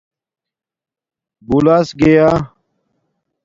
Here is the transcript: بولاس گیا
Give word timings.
بولاس 1.47 1.89
گیا 1.99 2.27